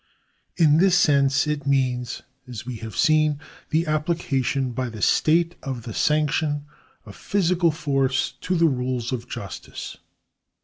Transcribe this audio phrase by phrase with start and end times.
[0.57, 5.53] In this sense it means, as we have seen, the applica tion by the state
[5.61, 6.65] of the sanction
[7.05, 9.97] of physical force to the rules of justice.